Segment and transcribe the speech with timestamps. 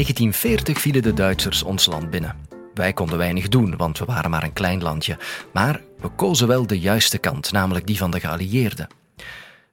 [0.00, 2.36] 1940 vielen de Duitsers ons land binnen.
[2.74, 5.18] Wij konden weinig doen, want we waren maar een klein landje.
[5.52, 8.88] Maar we kozen wel de juiste kant, namelijk die van de geallieerden.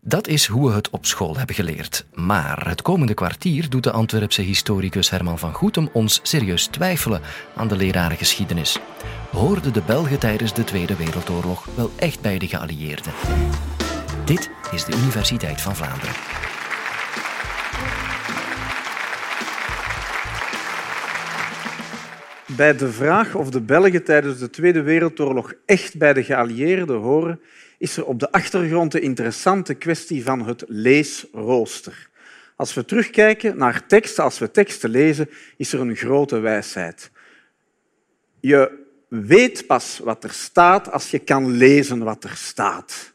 [0.02, 2.06] Dat is hoe we het op school hebben geleerd.
[2.14, 7.22] Maar het komende kwartier doet de Antwerpse historicus Herman van Goetem ons serieus twijfelen
[7.56, 8.80] aan de lerarengeschiedenis.
[9.32, 13.14] Hoorden de Belgen tijdens de Tweede Wereldoorlog wel echt bij de geallieerden?
[14.26, 16.16] Dit is de Universiteit van Vlaanderen.
[22.58, 27.42] Bij de vraag of de Belgen tijdens de Tweede Wereldoorlog echt bij de geallieerden horen,
[27.78, 32.10] is er op de achtergrond de interessante kwestie van het leesrooster.
[32.56, 37.12] Als we terugkijken naar teksten, als we teksten lezen, is er een grote wijsheid.
[38.40, 43.14] Je weet pas wat er staat als je kan lezen wat er staat.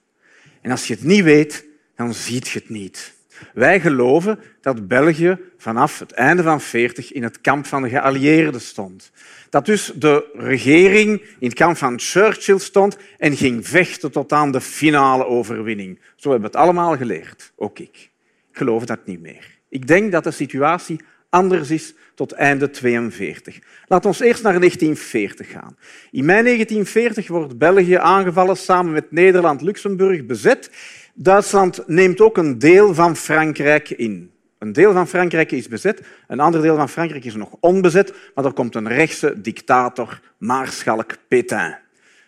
[0.60, 1.64] En als je het niet weet,
[1.96, 3.14] dan ziet je het niet.
[3.54, 8.60] Wij geloven dat België vanaf het einde van 40 in het kamp van de geallieerden
[8.60, 9.10] stond.
[9.50, 14.52] Dat dus de regering in het kamp van Churchill stond en ging vechten tot aan
[14.52, 16.00] de finale overwinning.
[16.16, 18.10] Zo hebben we het allemaal geleerd, ook ik.
[18.50, 19.58] Ik geloof dat niet meer.
[19.68, 23.58] Ik denk dat de situatie anders is tot einde 42.
[23.86, 25.76] Laten we eerst naar 1940 gaan.
[26.10, 30.70] In mei 1940 wordt België aangevallen samen met Nederland-Luxemburg bezet
[31.14, 34.30] Duitsland neemt ook een deel van Frankrijk in.
[34.58, 38.44] Een deel van Frankrijk is bezet, een ander deel van Frankrijk is nog onbezet, maar
[38.44, 41.78] er komt een rechtse dictator, Maarschalk Pétain.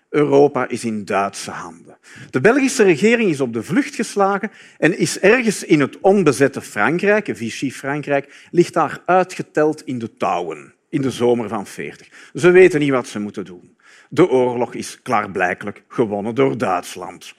[0.08, 1.98] Europa is in Duitse handen.
[2.30, 7.30] De Belgische regering is op de vlucht geslagen en is ergens in het onbezette Frankrijk,
[7.32, 12.08] Vichy-Frankrijk, ligt daar uitgeteld in de touwen in de zomer van 40.
[12.34, 13.76] Ze weten niet wat ze moeten doen.
[14.08, 17.34] De oorlog is klaarblijkelijk gewonnen door Duitsland.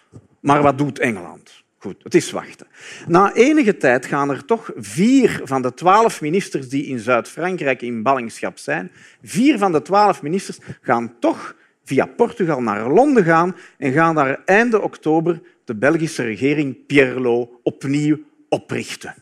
[0.46, 1.64] Maar wat doet Engeland?
[1.78, 2.68] Goed, het is wachten.
[3.08, 8.04] Na enige tijd gaan er toch vier van de twaalf ministers die in Zuid-Frankrijk in
[8.04, 8.92] ballingschap zijn,
[9.24, 14.42] vier van de twaalf ministers gaan toch via Portugal naar Londen gaan en gaan daar
[14.46, 18.20] einde oktober de Belgische regering Pierlo opnieuw
[18.50, 19.16] oprichten.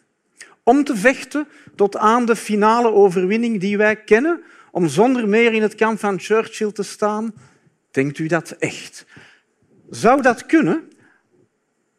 [0.63, 4.41] Om te vechten tot aan de finale overwinning die wij kennen,
[4.71, 7.33] om zonder meer in het kamp van Churchill te staan.
[7.91, 9.05] Denkt u dat echt?
[9.89, 10.91] Zou dat kunnen?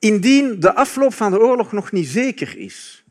[0.05, 3.05] Indien de afloop van de oorlog nog niet zeker is.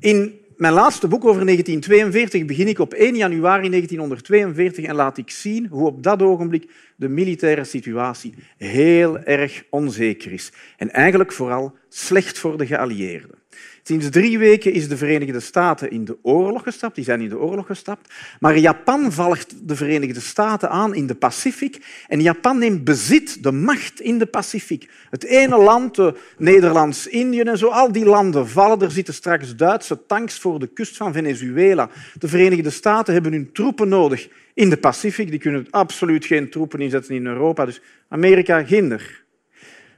[0.00, 5.30] In mijn laatste boek over 1942 begin ik op 1 januari 1942 en laat ik
[5.30, 10.52] zien hoe op dat ogenblik de militaire situatie heel erg onzeker is.
[10.76, 13.38] En eigenlijk vooral slecht voor de geallieerden.
[13.88, 16.94] Sinds drie weken is de Verenigde Staten in de oorlog gestapt.
[16.94, 18.14] Die zijn in de oorlog gestapt.
[18.40, 22.04] Maar Japan volgt de Verenigde Staten aan in de Pacific.
[22.08, 24.90] En Japan neemt bezit, de macht in de Pacific.
[25.10, 28.80] Het ene land, de Nederlands-Indië en zo, al die landen vallen.
[28.80, 31.90] Er zitten straks Duitse tanks voor de kust van Venezuela.
[32.18, 35.30] De Verenigde Staten hebben hun troepen nodig in de Pacific.
[35.30, 37.64] Die kunnen absoluut geen troepen inzetten in Europa.
[37.64, 39.22] Dus Amerika, ginder.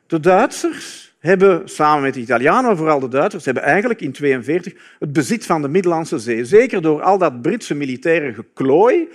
[0.06, 4.97] De Duitsers hebben samen met de Italianen, maar vooral de Duitsers, hebben eigenlijk in 1942
[4.98, 6.44] het bezit van de Middellandse Zee.
[6.44, 9.08] Zeker door al dat Britse militaire geklooi.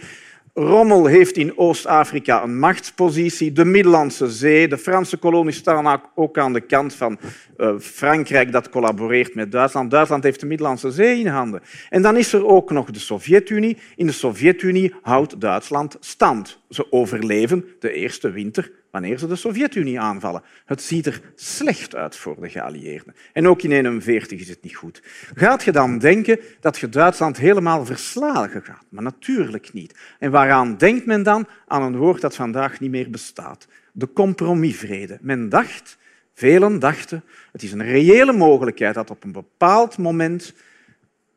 [0.57, 3.51] Rommel heeft in Oost-Afrika een machtspositie.
[3.51, 7.19] De Middellandse Zee, de Franse kolonies staan ook aan de kant van
[7.57, 9.91] uh, Frankrijk dat collaboreert met Duitsland.
[9.91, 11.61] Duitsland heeft de Middellandse Zee in handen.
[11.89, 13.77] En dan is er ook nog de Sovjet-Unie.
[13.95, 16.59] In de Sovjet-Unie houdt Duitsland stand.
[16.69, 20.43] Ze overleven de eerste winter wanneer ze de Sovjet-Unie aanvallen.
[20.65, 23.15] Het ziet er slecht uit voor de geallieerden.
[23.33, 25.01] En ook in 1941 is het niet goed.
[25.33, 28.85] Gaat je dan denken dat je Duitsland helemaal verslagen gaat?
[28.89, 29.97] Maar natuurlijk niet.
[30.19, 31.47] En waaraan denkt men dan?
[31.67, 33.67] Aan een woord dat vandaag niet meer bestaat.
[33.91, 35.17] De compromisvrede.
[35.21, 35.97] Men dacht,
[36.33, 40.53] velen dachten, het is een reële mogelijkheid dat op een bepaald moment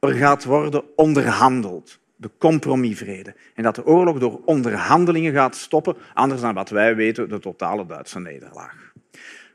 [0.01, 3.35] er gaat worden onderhandeld de compromisvrede.
[3.55, 7.87] En dat de oorlog door onderhandelingen gaat stoppen, anders dan wat wij weten, de totale
[7.87, 8.93] Duitse nederlaag.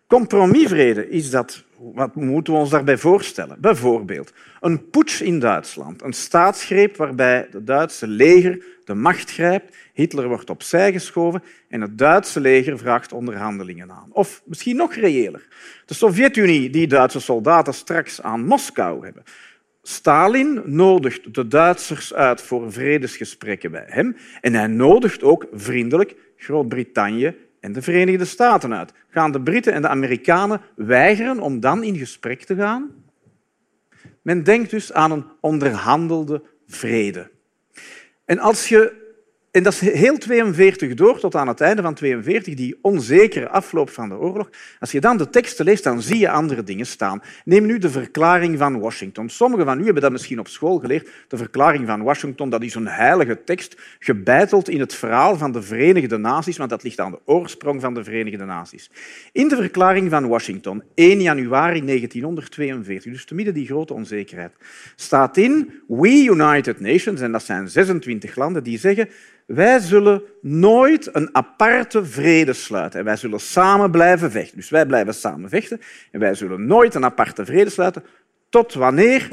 [0.08, 3.58] Compromisvrede is dat, wat moeten we ons daarbij voorstellen?
[3.62, 10.28] Bijvoorbeeld een putsch in Duitsland, een staatsgreep waarbij het Duitse leger de macht grijpt, Hitler
[10.28, 14.10] wordt opzij geschoven en het Duitse leger vraagt onderhandelingen aan.
[14.12, 15.48] Of misschien nog reëler,
[15.86, 19.24] de Sovjet-Unie die Duitse soldaten straks aan Moskou hebben.
[19.86, 27.36] Stalin nodigt de Duitsers uit voor vredesgesprekken bij hem en hij nodigt ook vriendelijk Groot-Brittannië
[27.60, 28.94] en de Verenigde Staten uit.
[29.10, 32.92] Gaan de Britten en de Amerikanen weigeren om dan in gesprek te gaan?
[34.22, 37.30] Men denkt dus aan een onderhandelde vrede.
[38.26, 39.03] En als je
[39.54, 43.90] en dat is heel 42 door, tot aan het einde van 42, die onzekere afloop
[43.90, 44.50] van de oorlog.
[44.80, 47.22] Als je dan de teksten leest, dan zie je andere dingen staan.
[47.46, 49.30] Neem nu de verklaring van Washington.
[49.30, 51.10] Sommigen van u hebben dat misschien op school geleerd.
[51.28, 55.62] De verklaring van Washington, dat is een heilige tekst, gebeiteld in het verhaal van de
[55.62, 58.90] Verenigde Naties, want dat ligt aan de oorsprong van de Verenigde Naties.
[59.32, 64.54] In de verklaring van Washington, 1 januari 1942, dus te midden die grote onzekerheid,
[64.96, 69.10] staat in We United Nations, en dat zijn 26 landen, die zeggen
[69.46, 73.00] wij zullen nooit een aparte vrede sluiten.
[73.00, 74.58] En wij zullen samen blijven vechten.
[74.58, 75.82] Dus wij blijven samen vechten.
[76.12, 78.04] En wij zullen nooit een aparte vrede sluiten
[78.50, 79.30] tot wanneer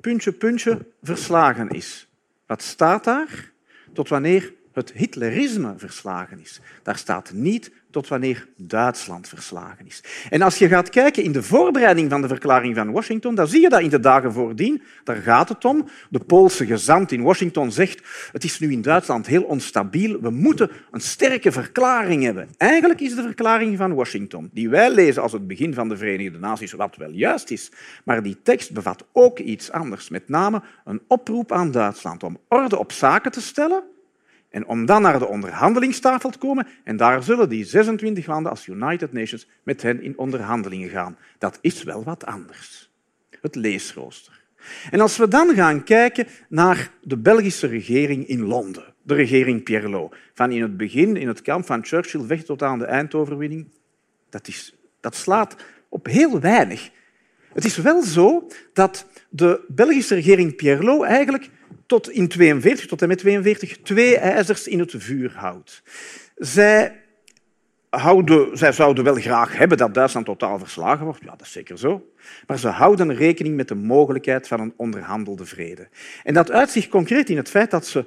[0.00, 2.08] puntje, puntje verslagen is.
[2.46, 3.52] Wat staat daar?
[3.92, 6.60] Tot wanneer het Hitlerisme verslagen is.
[6.82, 10.02] Daar staat niet tot wanneer Duitsland verslagen is.
[10.30, 13.60] En als je gaat kijken in de voorbereiding van de verklaring van Washington, dan zie
[13.60, 15.88] je dat in de dagen voordien, daar gaat het om.
[16.10, 18.02] De Poolse gezant in Washington zegt,
[18.32, 22.48] het is nu in Duitsland heel onstabiel, we moeten een sterke verklaring hebben.
[22.56, 26.38] Eigenlijk is de verklaring van Washington, die wij lezen als het begin van de Verenigde
[26.38, 27.70] Naties, wat wel juist is,
[28.04, 32.78] maar die tekst bevat ook iets anders, met name een oproep aan Duitsland om orde
[32.78, 33.82] op zaken te stellen
[34.52, 38.66] en om dan naar de onderhandelingstafel te komen, en daar zullen die 26 landen als
[38.66, 41.16] United Nations met hen in onderhandelingen gaan.
[41.38, 42.90] Dat is wel wat anders.
[43.40, 44.40] Het leesrooster.
[44.90, 50.10] En als we dan gaan kijken naar de Belgische regering in Londen, de regering Pierlo,
[50.34, 53.70] van in het begin, in het kamp van Churchill, weg tot aan de eindoverwinning,
[54.30, 55.56] dat, is, dat slaat
[55.88, 56.90] op heel weinig.
[57.52, 61.50] Het is wel zo dat de Belgische regering Pierlo eigenlijk
[61.86, 65.82] tot in 42, tot en met 42, twee ijzers in het vuur houdt.
[66.36, 67.00] Zij,
[67.90, 71.20] houden, zij zouden wel graag hebben dat Duitsland totaal verslagen wordt.
[71.22, 72.12] Ja, dat is zeker zo.
[72.46, 75.88] Maar ze houden rekening met de mogelijkheid van een onderhandelde vrede.
[76.22, 78.04] En dat uitzicht concreet in het feit dat ze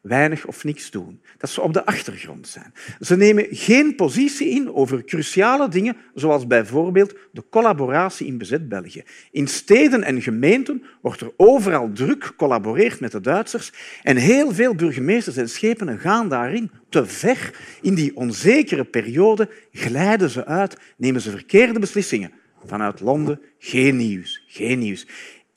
[0.00, 1.20] weinig of niks doen.
[1.38, 2.72] Dat ze op de achtergrond zijn.
[3.00, 9.02] Ze nemen geen positie in over cruciale dingen, zoals bijvoorbeeld de collaboratie in bezet België.
[9.30, 13.72] In steden en gemeenten wordt er overal druk gecollaboreerd met de Duitsers
[14.02, 17.54] en heel veel burgemeesters en schepenen gaan daarin te ver.
[17.82, 22.32] In die onzekere periode glijden ze uit, nemen ze verkeerde beslissingen.
[22.64, 25.06] Vanuit Londen geen nieuws, geen nieuws.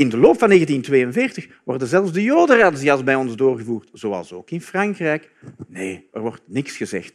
[0.02, 4.62] In de loop van 1942 worden zelfs de jodenrazzia's bij ons doorgevoerd, zoals ook in
[4.62, 5.32] Frankrijk.
[5.68, 7.14] Nee, er wordt niks gezegd.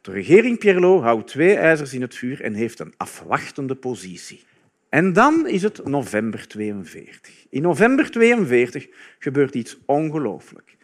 [0.00, 4.44] De regering Pierlot houdt twee ijzers in het vuur en heeft een afwachtende positie.
[4.88, 7.46] En dan is het november 42.
[7.50, 8.88] In november 42
[9.18, 10.76] gebeurt iets ongelooflijk.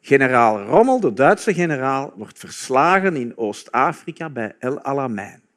[0.00, 5.47] Generaal Rommel, de Duitse generaal, wordt verslagen in Oost-Afrika bij El Alamein.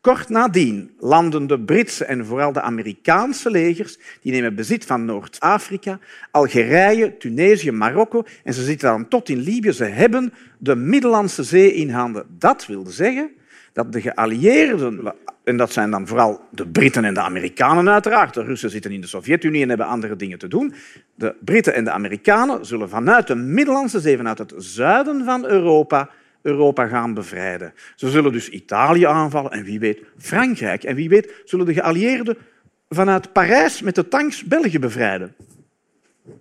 [0.00, 5.98] Kort nadien landen de Britse en vooral de Amerikaanse legers, die nemen bezit van Noord-Afrika,
[6.30, 9.72] Algerije, Tunesië, Marokko en ze zitten dan tot in Libië.
[9.72, 12.26] Ze hebben de Middellandse Zee in handen.
[12.38, 13.30] Dat wil zeggen
[13.72, 15.12] dat de geallieerden,
[15.44, 19.00] en dat zijn dan vooral de Britten en de Amerikanen uiteraard, de Russen zitten in
[19.00, 20.74] de Sovjet-Unie en hebben andere dingen te doen,
[21.14, 26.10] de Britten en de Amerikanen zullen vanuit de Middellandse Zee, vanuit het zuiden van Europa,
[26.42, 27.74] Europa gaan bevrijden.
[27.96, 30.84] Ze zullen dus Italië aanvallen en wie weet Frankrijk.
[30.84, 32.36] En wie weet zullen de geallieerden
[32.88, 35.34] vanuit Parijs met de tanks België bevrijden.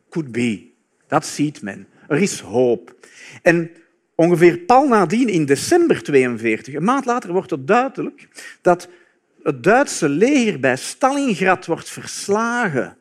[0.09, 0.67] Could be.
[1.07, 1.87] Dat ziet men.
[2.07, 2.95] Er is hoop.
[3.41, 3.71] En
[4.15, 8.27] ongeveer pal nadien, in december 42, een maand later, wordt het duidelijk
[8.61, 8.89] dat
[9.43, 12.97] het Duitse leger bij Stalingrad wordt verslagen.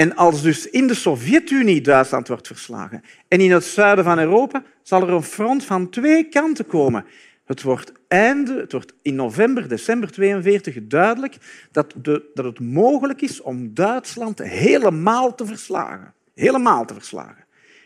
[0.00, 4.62] En als dus in de Sovjet-Unie Duitsland wordt verslagen en in het zuiden van Europa,
[4.82, 7.04] zal er een front van twee kanten komen.
[7.44, 11.36] Het wordt, einde, het wordt in november, december 42 duidelijk
[11.72, 16.14] dat, de, dat het mogelijk is om Duitsland helemaal te verslagen.
[16.34, 17.44] Helemaal te verslagen.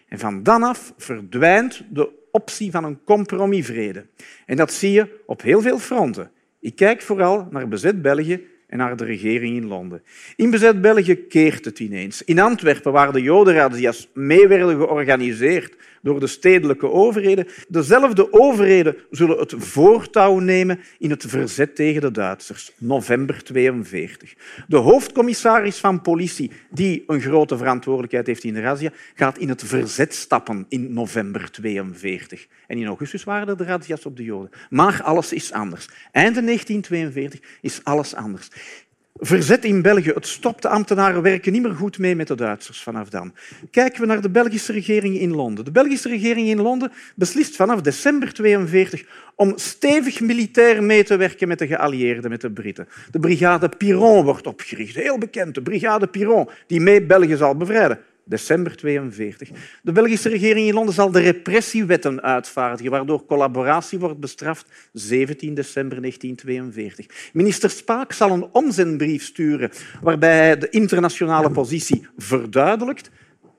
[0.08, 4.06] En van dan af verdwijnt de optie van een compromisvrede.
[4.46, 6.30] En dat zie je op heel veel fronten.
[6.60, 10.02] Ik kijk vooral naar bezet België en naar de regering in Londen.
[10.36, 12.22] In bezet België keert het ineens.
[12.22, 19.38] In Antwerpen, waar de jodenrazzia's mee werden georganiseerd door de stedelijke overheden, dezelfde overheden zullen
[19.38, 22.72] het voortouw nemen in het verzet tegen de Duitsers.
[22.78, 24.34] November 42.
[24.68, 29.62] De hoofdcommissaris van politie, die een grote verantwoordelijkheid heeft in de razzia, gaat in het
[29.64, 32.46] verzet stappen in november 42.
[32.66, 34.50] En in augustus waren er de razzia's op de Joden.
[34.70, 35.88] Maar alles is anders.
[36.12, 38.48] Einde 1942 is alles anders.
[39.16, 40.10] Verzet in België.
[40.14, 40.62] Het stopt.
[40.62, 43.34] De ambtenaren werken niet meer goed mee met de Duitsers vanaf dan.
[43.70, 45.64] Kijken we naar de Belgische regering in Londen.
[45.64, 51.48] De Belgische regering in Londen beslist vanaf december 1942 om stevig militair mee te werken
[51.48, 52.88] met de geallieerden, met de Britten.
[53.10, 54.94] De brigade Piron wordt opgericht.
[54.94, 57.98] Heel bekend, de brigade Piron, die mee België zal bevrijden.
[58.24, 59.50] December 42.
[59.82, 66.00] De Belgische regering in Londen zal de repressiewetten uitvaardigen, waardoor collaboratie wordt bestraft, 17 december
[66.00, 67.30] 1942.
[67.32, 69.70] Minister Spaak zal een omzendbrief sturen
[70.02, 73.10] waarbij hij de internationale positie verduidelijkt,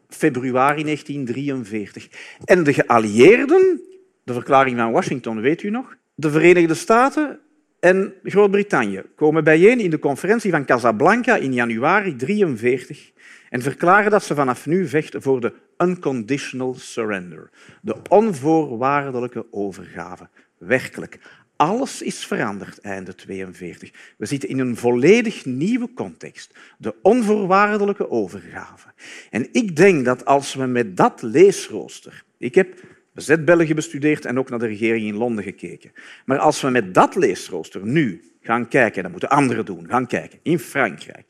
[0.10, 2.10] februari 1943.
[2.46, 3.82] En de geallieerden,
[4.24, 7.40] de verklaring van Washington weet u nog, de Verenigde Staten
[7.86, 13.12] en Groot-Brittannië komen bijeen in de conferentie van Casablanca in januari 1943
[13.50, 17.50] en verklaren dat ze vanaf nu vechten voor de unconditional surrender,
[17.82, 20.30] de onvoorwaardelijke overgave.
[20.58, 21.20] Werkelijk,
[21.56, 23.92] alles is veranderd einde 42.
[24.18, 28.88] We zitten in een volledig nieuwe context, de onvoorwaardelijke overgave.
[29.30, 32.80] En ik denk dat als we met dat leesrooster, ik heb
[33.16, 35.92] bezet België bestudeerd en ook naar de regering in Londen gekeken,
[36.26, 40.40] maar als we met dat leesrooster nu gaan kijken, dat moeten anderen doen, gaan kijken
[40.42, 41.26] in Frankrijk,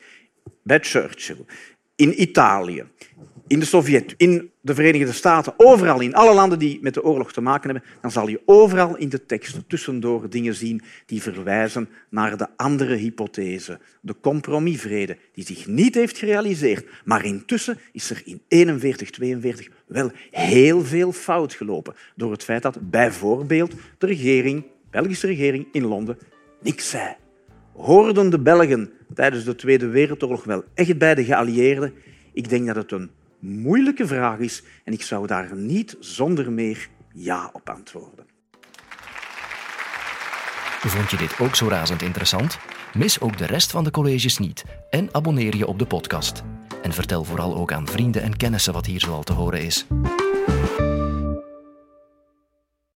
[0.63, 1.45] bij Churchill,
[1.95, 2.83] in Italië,
[3.47, 7.33] in de Sovjet, in de Verenigde Staten, overal in alle landen die met de oorlog
[7.33, 11.89] te maken hebben, dan zal je overal in de teksten tussendoor dingen zien die verwijzen
[12.09, 16.87] naar de andere hypothese, de compromisvrede, die zich niet heeft gerealiseerd.
[17.03, 22.61] Maar intussen is er in 41, 42 wel heel veel fout gelopen door het feit
[22.61, 26.17] dat bijvoorbeeld de regering, de Belgische regering in Londen
[26.61, 27.15] niks zei.
[27.73, 31.93] Hoorden de Belgen tijdens de Tweede Wereldoorlog wel echt bij de geallieerden?
[32.33, 33.09] Ik denk dat het een
[33.45, 38.25] moeilijke vraag is en ik zou daar niet zonder meer ja op antwoorden.
[40.87, 42.59] Vond je dit ook zo razend interessant?
[42.93, 46.43] Mis ook de rest van de colleges niet en abonneer je op de podcast.
[46.81, 49.85] En vertel vooral ook aan vrienden en kennissen wat hier zoal te horen is.